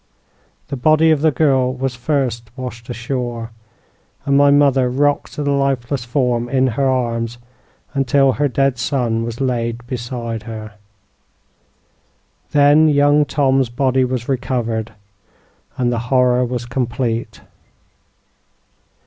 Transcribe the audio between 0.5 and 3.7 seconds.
The body of the girl was first washed ashore,